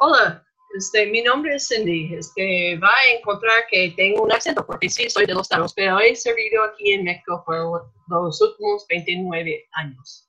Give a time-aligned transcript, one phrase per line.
[0.00, 0.46] Hola,
[0.76, 2.14] este, mi nombre es Cindy.
[2.14, 5.98] Este, va a encontrar que tengo un acento porque sí soy de los Estados, pero
[5.98, 10.28] he servido aquí en México por los últimos 29 años.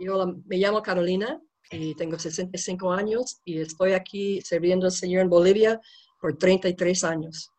[0.00, 5.30] Yo me llamo Carolina y tengo 65 años y estoy aquí sirviendo al Señor en
[5.30, 5.80] Bolivia
[6.20, 7.52] por 33 años.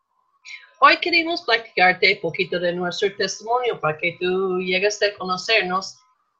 [0.80, 5.96] Hoy queremos platicarte un poquito de nuestro testimonio para que tú llegues a conocernos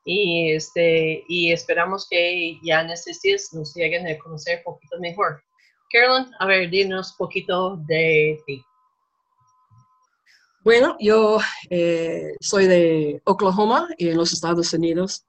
[0.07, 5.01] y, este, y esperamos que ya en estos días nos lleguen a conocer un poquito
[5.01, 5.43] mejor.
[5.91, 8.63] Carolyn, a ver, dinos un poquito de ti.
[10.63, 11.39] Bueno, yo
[11.71, 15.27] eh, soy de Oklahoma, en los Estados Unidos,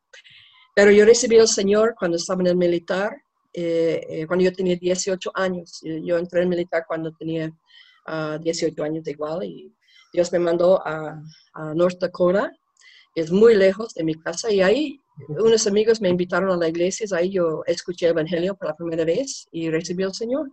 [0.75, 3.17] pero yo recibí al Señor cuando estaba en el militar,
[3.53, 5.81] eh, eh, cuando yo tenía 18 años.
[5.81, 7.51] Yo entré en el militar cuando tenía
[8.39, 9.73] 18 ah, años igual y
[10.13, 11.19] Dios me mandó a,
[11.53, 12.51] a North Dakota
[13.17, 17.07] es muy lejos de mi casa y ahí unos amigos me invitaron a la iglesia,
[17.17, 20.51] ahí yo escuché el Evangelio por la primera vez y recibí al Señor.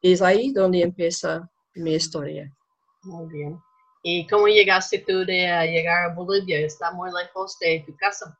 [0.00, 2.52] Y es ahí donde empieza mi historia.
[3.04, 3.60] Muy bien.
[4.02, 6.58] ¿Y cómo llegaste tú de llegar a Bolivia?
[6.58, 8.36] ¿Está muy lejos de tu casa?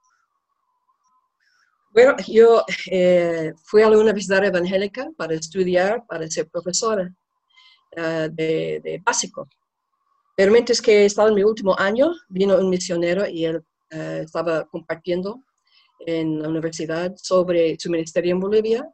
[1.93, 7.09] Bueno, yo eh, fui a la Universidad Evangélica para estudiar, para ser profesora
[7.97, 9.49] de, de básico.
[10.37, 14.65] Pero mientras que estaba en mi último año, vino un misionero y él eh, estaba
[14.67, 15.45] compartiendo
[16.01, 18.89] en la universidad sobre su ministerio en Bolivia.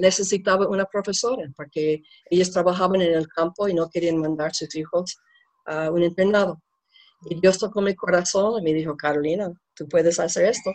[0.00, 5.16] necesitaba una profesora porque ellos trabajaban en el campo y no querían mandar sus hijos
[5.64, 6.62] a un internado.
[7.24, 10.70] Y Dios tocó mi corazón y me dijo, Carolina, tú puedes hacer esto.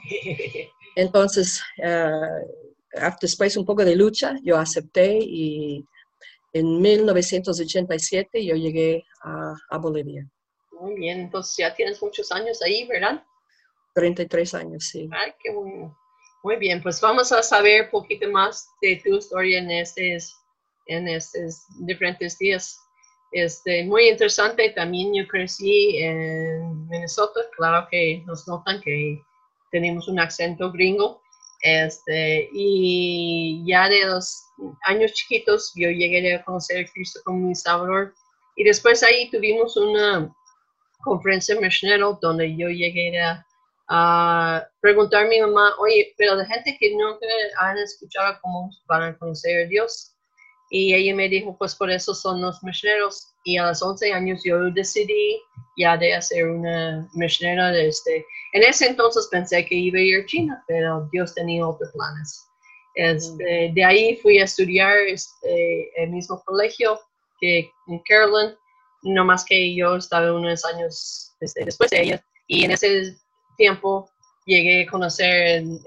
[0.95, 5.85] Entonces, uh, después un poco de lucha, yo acepté y
[6.53, 10.29] en 1987 yo llegué a, Bolivia.
[10.71, 13.23] Muy bien, entonces ya tienes muchos años ahí, ¿verdad?
[13.93, 15.09] 33 años, sí.
[15.11, 15.97] Ay, qué bueno.
[16.43, 20.35] Muy bien, pues vamos a saber un poquito más de tu historia en estos,
[20.87, 22.79] en estos diferentes días.
[23.31, 29.21] Este, muy interesante, también yo crecí en Minnesota, claro que nos notan que
[29.71, 31.20] tenemos un acento gringo,
[31.61, 34.43] este, y ya de los
[34.85, 38.13] años chiquitos yo llegué a conocer a Cristo como mi Salvador.
[38.55, 40.33] Y después ahí tuvimos una
[41.03, 46.95] conferencia misionera donde yo llegué a, preguntar a mi mamá, oye, pero de gente que
[46.95, 47.25] nunca
[47.59, 50.15] han escuchado cómo van a conocer a Dios.
[50.71, 53.27] Y ella me dijo, pues por eso son los misioneros.
[53.43, 55.39] Y a los 11 años yo decidí
[55.77, 58.25] ya de hacer una misionera de este.
[58.53, 62.47] En ese entonces pensé que iba a ir a China, pero Dios tenía otros planes.
[62.95, 66.99] Este, de ahí fui a estudiar este, el mismo colegio
[67.39, 68.55] que en Carolyn,
[69.03, 72.25] no más que yo estaba unos años este, después de ella.
[72.47, 73.15] Y en ese
[73.57, 74.09] tiempo
[74.45, 75.79] llegué a conocer el,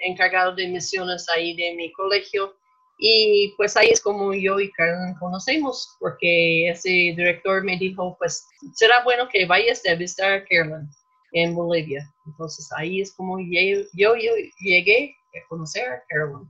[0.00, 2.56] encargado de misiones ahí de mi colegio.
[3.02, 8.46] Y pues ahí es como yo y Carolyn conocemos, porque ese director me dijo, pues
[8.74, 10.86] será bueno que vayas a visitar a Carolyn
[11.32, 12.06] en Bolivia.
[12.26, 16.46] Entonces ahí es como yo, yo, yo llegué a conocer a Carolyn.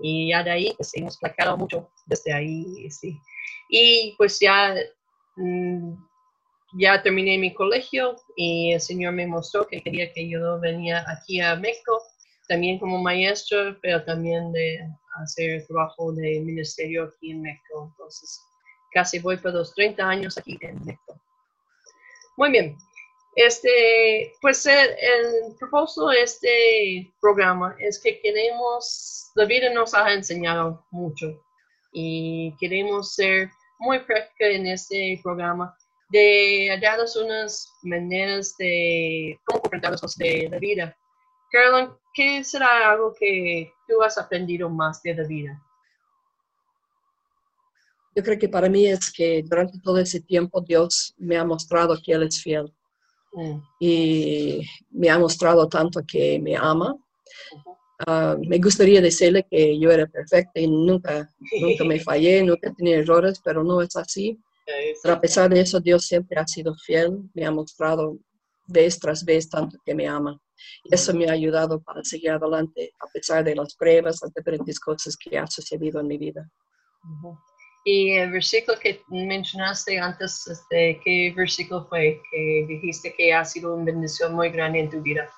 [0.00, 3.18] Y ya de ahí pues hemos platicado mucho desde ahí, sí.
[3.70, 4.74] Y pues ya,
[5.36, 5.94] mm,
[6.78, 11.40] ya terminé mi colegio y el Señor me mostró que quería que yo venía aquí
[11.40, 12.02] a México,
[12.48, 14.80] también como maestro, pero también de
[15.22, 17.88] hacer trabajo de ministerio aquí en México.
[17.90, 18.40] Entonces,
[18.92, 21.20] casi voy por los 30 años aquí en México.
[22.36, 22.76] Muy bien.
[23.36, 30.12] Este, pues el, el, propósito de este programa es que queremos, la vida nos ha
[30.12, 31.40] enseñado mucho
[31.92, 35.76] y queremos ser muy prácticos en este programa
[36.10, 40.96] de darles unas maneras de cómo enfrentar las cosas de la vida.
[41.50, 45.62] Carolyn, ¿qué será algo que tú has aprendido más de la vida?
[48.14, 51.96] Yo creo que para mí es que durante todo ese tiempo Dios me ha mostrado
[52.02, 52.72] que Él es fiel
[53.32, 53.62] Mm.
[53.78, 56.96] y me ha mostrado tanto que me ama.
[58.04, 61.30] Ah, me gustaría decirle que yo era perfecta y nunca,
[61.60, 64.36] nunca me fallé, nunca tenía errores, pero no es así.
[65.02, 68.18] Pero a pesar de eso, Dios siempre ha sido fiel, me ha mostrado
[68.66, 70.40] vez tras vez tanto que me ama.
[70.84, 74.78] Y eso me ha ayudado para seguir adelante a pesar de las pruebas, las diferentes
[74.80, 76.50] cosas que ha sucedido en mi vida.
[77.84, 83.74] Y el versículo que mencionaste antes, este, ¿qué versículo fue que dijiste que ha sido
[83.74, 85.30] una bendición muy grande en tu vida?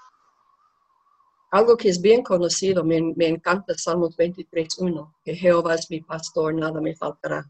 [1.53, 6.55] Algo que es bien conocido, me, me encanta Salmos 23.1, que Jehová es mi pastor,
[6.55, 7.45] nada me faltará.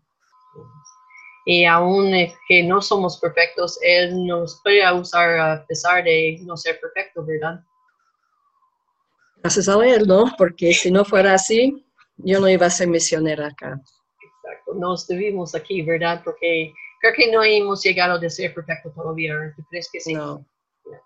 [1.44, 2.12] Y aún
[2.48, 7.60] que no somos perfectos, Él nos puede usar a pesar de no ser perfecto, ¿verdad?
[9.36, 10.32] Gracias a Él, ¿no?
[10.38, 11.84] Porque si no fuera así,
[12.18, 13.80] yo no iba a ser misionera acá.
[14.20, 14.74] Exacto.
[14.74, 16.22] Nos debimos aquí, ¿verdad?
[16.24, 19.34] Porque creo que no hemos llegado a ser perfecto todavía.
[19.56, 20.14] ¿Tú crees que sí?
[20.14, 20.46] No,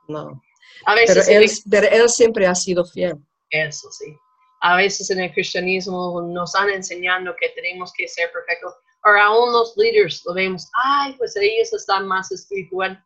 [0.09, 0.43] no.
[0.85, 3.17] A Pero veces él, en el- pero él siempre ha sido fiel.
[3.51, 4.15] eso sí.
[4.61, 8.75] A veces en el cristianismo nos han enseñando que tenemos que ser perfectos.
[9.07, 13.01] O aún los líderes lo vemos, ay, pues ellos están más espiritual.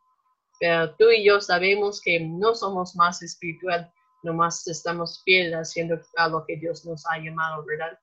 [0.58, 3.92] Pero tú y yo sabemos que no somos más espiritual,
[4.22, 7.98] nomás estamos fieles haciendo a lo que Dios nos ha llamado, ¿verdad?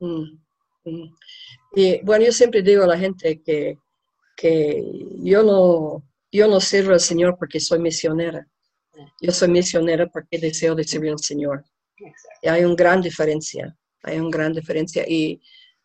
[0.00, 0.38] Mm,
[0.84, 1.16] mm.
[1.74, 3.78] Y bueno, yo siempre digo a la gente que,
[4.36, 4.84] que
[5.22, 8.46] yo, no, yo no sirvo al Señor porque soy misionera.
[9.20, 11.64] Yo soy misionera porque deseo de servir al Señor.
[11.96, 12.38] Exacto.
[12.42, 15.40] Y hay una gran diferencia, hay una gran diferencia y,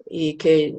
[0.05, 0.75] y que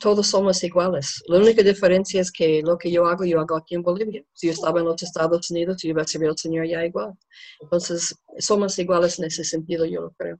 [0.00, 1.22] todos somos iguales.
[1.26, 4.24] La única diferencia es que lo que yo hago, yo hago aquí en Bolivia.
[4.32, 7.14] Si yo estaba en los Estados Unidos, yo iba a servir al Señor ya igual.
[7.60, 10.38] Entonces, somos iguales en ese sentido, yo lo creo.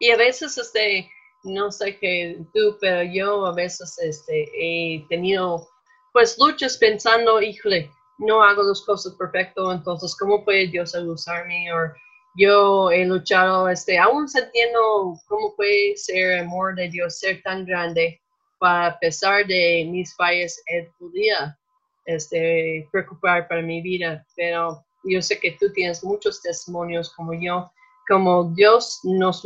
[0.00, 1.08] Y a veces, este,
[1.44, 5.68] no sé que tú, pero yo a veces este, he tenido,
[6.12, 11.72] pues, luchas pensando, híjole, no hago las cosas perfecto, entonces, ¿cómo puede Dios usarme?
[11.72, 11.92] O
[12.36, 17.64] yo he luchado, este, aún sintiendo cómo puede ser el amor de Dios ser tan
[17.64, 18.20] grande,
[18.58, 21.58] para a pesar de mis fallas, Él podía,
[22.06, 27.70] este, preocupar para mi vida, pero yo sé que tú tienes muchos testimonios como yo,
[28.08, 29.44] como Dios nos,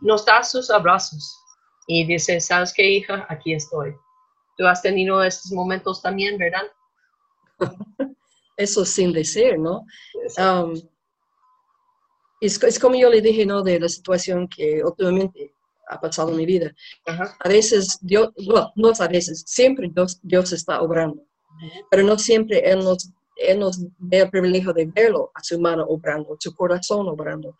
[0.00, 1.36] nos da sus abrazos
[1.86, 3.26] y dice, ¿sabes qué, hija?
[3.28, 3.94] Aquí estoy.
[4.56, 6.64] Tú has tenido estos momentos también, ¿verdad?
[8.56, 9.84] Eso sin decir, ¿no?
[10.36, 10.74] Um,
[12.40, 13.62] es, es como yo le dije, ¿no?
[13.62, 15.52] De la situación que últimamente
[15.88, 16.74] ha pasado en mi vida.
[17.06, 17.36] Ajá.
[17.40, 21.22] A veces Dios, bueno, no a veces, siempre Dios, Dios está obrando,
[21.90, 25.84] pero no siempre Él nos, Él nos da el privilegio de verlo a su mano
[25.88, 27.56] obrando, su corazón obrando.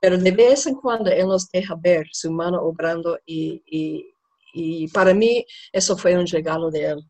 [0.00, 4.14] Pero de vez en cuando Él nos deja ver su mano obrando y, y,
[4.52, 7.04] y para mí eso fue un regalo de Él.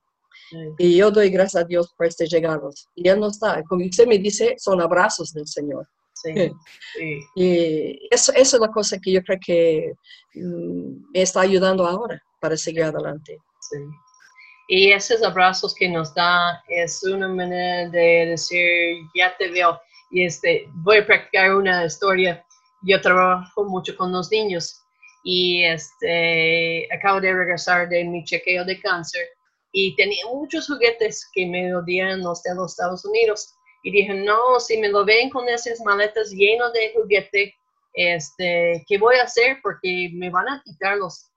[0.78, 2.70] Y yo doy gracias a Dios por este regalo.
[2.94, 5.88] Y Él nos da, como usted me dice, son abrazos del Señor.
[6.22, 6.32] Sí,
[6.94, 7.20] sí.
[7.34, 9.92] Y eso, eso es la cosa que yo creo que
[10.34, 13.38] mm, me está ayudando ahora para seguir adelante.
[13.60, 13.78] Sí.
[14.68, 19.80] Y esos abrazos que nos da es una manera de decir, ya te veo.
[20.10, 22.44] Y este, voy a practicar una historia.
[22.82, 24.80] Yo trabajo mucho con los niños
[25.24, 29.22] y este, acabo de regresar de mi chequeo de cáncer
[29.72, 33.54] y tenía muchos juguetes que me odian los de los Estados Unidos.
[33.82, 37.54] Y dije, no, si me lo ven con esas maletas llenas de juguete,
[37.94, 39.58] este, ¿qué voy a hacer?
[39.62, 41.28] Porque me van a quitarlos.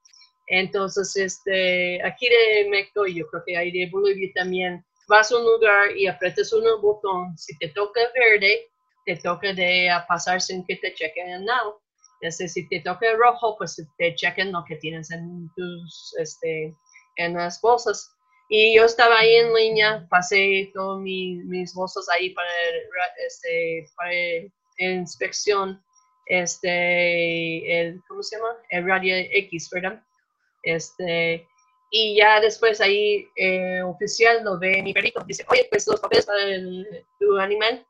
[0.46, 5.44] Entonces, este, aquí de México, yo creo que ahí de Bolivia también, vas a un
[5.44, 8.68] lugar y apretas un botón, si te toca verde,
[9.04, 11.72] te toca de pasar sin que te chequen nada.
[12.20, 16.74] Este, si te toca rojo, pues te chequen lo que tienes en tus, este,
[17.16, 18.15] en las bolsas.
[18.48, 22.48] Y yo estaba ahí en línea, pasé todas mi- mis bolsas ahí para,
[23.26, 24.12] este, para
[24.78, 25.82] inspección,
[26.26, 28.50] este, el, ¿cómo se llama?
[28.70, 30.02] El radio X, ¿verdad?
[30.62, 31.46] Este,
[31.90, 36.26] y ya después ahí eh, oficial lo ve mi perrito, dice, oye, pues los papeles
[36.26, 36.40] para
[37.18, 37.84] tu animal.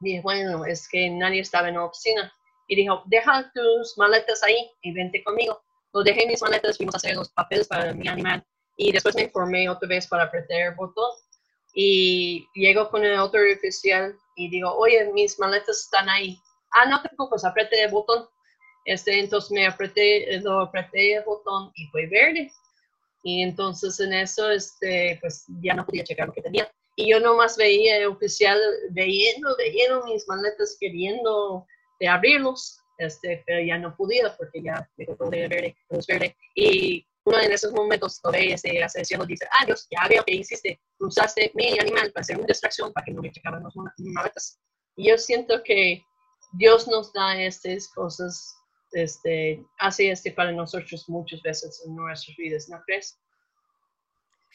[0.00, 2.32] Dije, bueno, es que nadie estaba en la oficina.
[2.68, 5.62] Y dijo, deja tus maletas ahí y vente conmigo.
[5.92, 8.44] Lo dejé mis maletas, fuimos a hacer los papeles para mi animal.
[8.78, 11.10] Y después me informé otra vez para apretar el botón.
[11.74, 16.38] Y llego con el otro oficial y digo, oye, mis maletas están ahí.
[16.70, 18.26] Ah, no te preocupes, apreté el botón.
[18.84, 22.50] Este, entonces me apreté, lo apreté el botón y fue verde.
[23.24, 26.70] Y entonces en eso, este, pues ya no podía checar lo que tenía.
[26.94, 28.58] Y yo nomás veía el oficial
[28.94, 31.66] leyendo, leyendo mis maletas, queriendo
[31.98, 35.76] de abrirlos, este, pero ya no podía porque ya me tocó de verde,
[36.08, 36.36] verde.
[36.54, 40.36] Y uno en esos momentos lo ve este, asociado dice, ah, Dios, ya veo que
[40.36, 44.58] hiciste, usaste mi animal para hacer una distracción para que no me checaban las maletas.
[44.96, 46.02] Y yo siento que
[46.52, 48.56] Dios nos da estas cosas,
[48.92, 53.18] este, hace este para nosotros muchas veces en nuestras vidas, ¿no crees?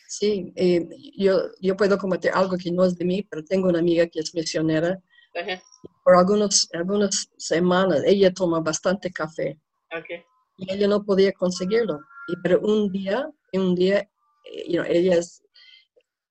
[0.08, 0.88] Sí, eh,
[1.18, 4.20] yo, yo puedo comentar algo que no es de mí, pero tengo una amiga que
[4.20, 5.00] es misionera.
[5.36, 5.62] Ajá,
[6.03, 9.60] Por algunos, algunas semanas ella toma bastante café
[9.92, 10.24] ok,
[10.58, 12.00] y ella no podía conseguirlo.
[12.27, 14.00] Y, pero un día, un día,
[14.46, 15.44] eh, you know, ella es,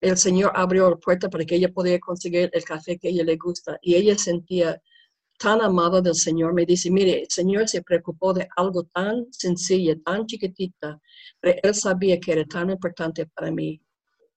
[0.01, 3.25] el Señor abrió la puerta para que ella pudiera conseguir el café que a ella
[3.25, 3.79] le gusta.
[3.83, 4.81] Y ella sentía
[5.39, 6.55] tan amada del Señor.
[6.55, 11.01] Me dice, mire, el Señor se preocupó de algo tan sencillo, tan chiquitita,
[11.41, 13.81] pero Él sabía que era tan importante para mí.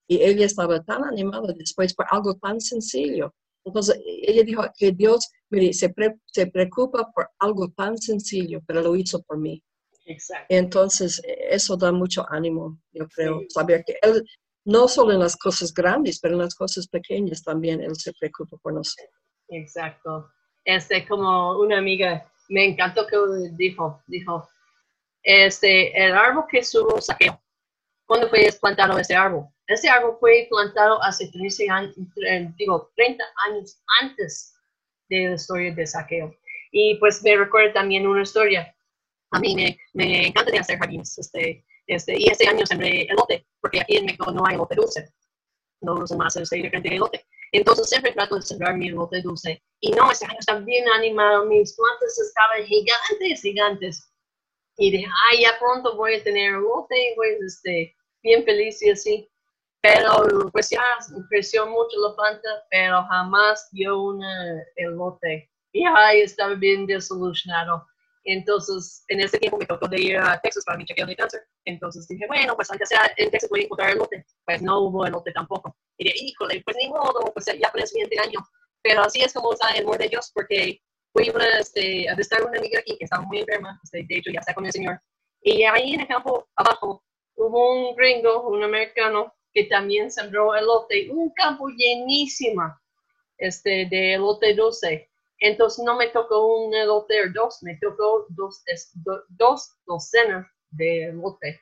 [0.07, 3.33] Y ella estaba tan animada después por algo tan sencillo.
[3.63, 8.81] Entonces, ella dijo que Dios mire, se, pre- se preocupa por algo tan sencillo, pero
[8.81, 9.63] lo hizo por mí.
[10.05, 10.45] Exacto.
[10.49, 13.47] Entonces, eso da mucho ánimo, yo creo, Sí.
[13.49, 14.23] saber que Él,
[14.65, 18.57] no solo en las cosas grandes, pero en las cosas pequeñas también, Él se preocupa
[18.57, 19.09] por nosotros.
[19.49, 20.29] Exacto.
[20.63, 23.17] Este, como una amiga, me encantó que
[23.57, 24.47] dijo, dijo,
[25.23, 27.39] este, el árbol que subo saqueo,
[28.05, 29.45] ¿cuándo fue plantado ese árbol?
[29.67, 31.95] Ese árbol fue plantado hace 13 años,
[32.27, 34.53] eh, digo, 30 años antes
[35.09, 36.35] de la historia de saqueo.
[36.71, 38.74] Y pues me recuerda también una historia.
[39.35, 41.17] A mí me, me encanta de hacer jardines.
[41.17, 45.13] Este, este, y este año sembré elote, porque aquí en México no hay elote dulce.
[45.81, 47.25] No usan más este de elote.
[47.51, 49.61] Entonces siempre trato de sembrar mi elote dulce.
[49.81, 51.45] Y no, ese año está bien animado.
[51.47, 54.13] Mis plantas estaban gigantes, gigantes.
[54.77, 59.29] Y dije, ay, ya pronto voy a tener elote voy este, bien feliz y así.
[59.81, 60.81] Pero pues ya
[61.29, 64.23] creció mucho la planta, pero jamás dio un
[64.77, 65.51] elote.
[65.73, 67.85] Y ay, estaba bien desilusionado.
[68.25, 71.41] Entonces, en ese tiempo me tocó de ir a Texas para mi chequeo de cáncer.
[71.63, 74.25] Entonces dije, bueno, pues aunque sea en Texas voy a encontrar elote.
[74.45, 75.77] Pues no hubo elote tampoco.
[75.97, 78.39] Y dije, híjole, pues ni modo, pues ya para el siguiente año.
[78.81, 80.81] Pero así es como está el amor de Dios, porque
[81.13, 84.31] fui una, este, a visitar una amiga aquí que estaba muy enferma, este, de hecho
[84.31, 84.99] ya está con el Señor.
[85.41, 87.03] Y ahí en el campo abajo
[87.35, 92.77] hubo un gringo, un americano, que también sembró elote, un campo llenísimo
[93.37, 95.09] este, de elote dulce.
[95.39, 98.63] Entonces no me tocó un elote o dos, me tocó dos,
[99.29, 101.61] dos docenas de elote.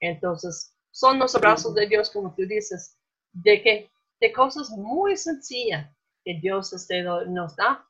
[0.00, 2.98] Entonces son los abrazos de Dios, como tú dices,
[3.32, 5.90] de que de cosas muy sencillas
[6.24, 7.86] que Dios este, nos da.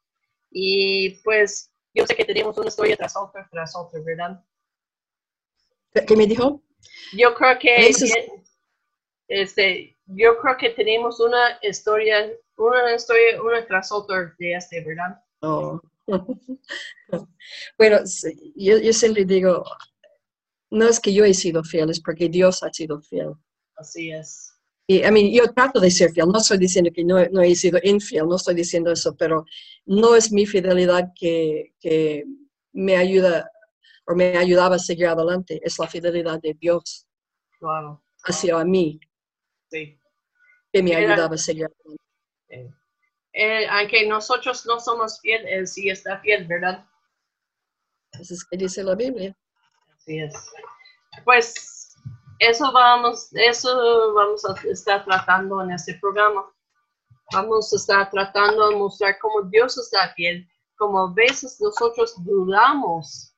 [0.51, 4.45] Y pues yo sé que tenemos una historia tras otra, tras otra, ¿verdad?
[6.07, 6.63] ¿Qué me dijo?
[7.13, 8.15] Yo creo que es-
[9.29, 15.21] este, yo creo que tenemos una historia, una historia, una tras otra de este, ¿verdad?
[15.43, 15.81] Oh.
[17.79, 17.99] bueno,
[18.57, 19.65] yo, yo siempre digo,
[20.71, 23.33] no es que yo he sido fiel, es porque Dios ha sido fiel.
[23.77, 24.53] Así es.
[24.87, 27.55] Y, I mean, yo trato de ser fiel, no estoy diciendo que no, no he
[27.55, 29.45] sido infiel, no estoy diciendo eso, pero
[29.87, 32.25] no es mi fidelidad que, que
[32.73, 33.49] me ayuda
[34.07, 37.07] o me ayudaba a seguir adelante, es la fidelidad de Dios
[37.61, 38.03] Claro.
[38.25, 38.99] hacia mí
[39.71, 39.97] Sí.
[40.73, 42.03] que me Era- ayudaba a seguir adelante.
[42.51, 42.71] Eh,
[43.33, 46.85] eh, aunque nosotros no somos fiel, Él sí está fiel, ¿verdad?
[48.13, 49.37] Eso es que dice la Biblia.
[49.97, 50.35] Así es.
[51.25, 51.97] Pues
[52.41, 56.45] eso vamos, eso vamos a estar tratando en este programa.
[57.33, 63.37] Vamos a estar tratando de mostrar cómo Dios está fiel, como a veces nosotros dudamos,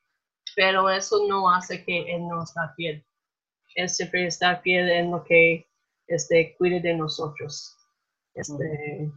[0.55, 3.05] pero eso no hace que Él no está fiel.
[3.75, 5.67] Él siempre está fiel en lo que
[6.07, 7.77] este, cuide de nosotros.
[8.35, 9.11] Este,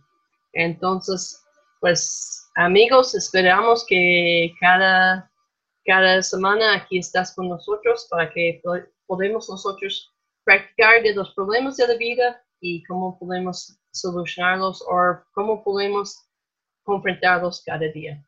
[0.53, 1.45] entonces,
[1.81, 5.31] pues amigos, esperamos que cada
[5.87, 8.75] cada semana aquí estás con nosotros para que po-
[9.07, 15.65] podemos nosotros practicar de los problemas de la vida y cómo podemos solucionarlos o cómo
[15.65, 16.29] podemos
[16.85, 18.25] confrontarlos cada día.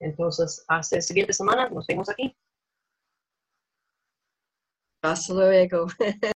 [0.00, 2.36] Entonces, hasta la siguiente semana, nos vemos aquí.
[5.02, 5.86] Hasta luego.